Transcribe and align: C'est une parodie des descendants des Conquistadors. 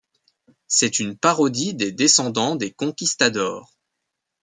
C'est 0.65 0.97
une 0.97 1.15
parodie 1.15 1.75
des 1.75 1.91
descendants 1.91 2.55
des 2.55 2.71
Conquistadors. 2.71 3.77